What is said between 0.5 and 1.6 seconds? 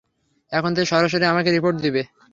এখন থেকে সরাসরি আমাকে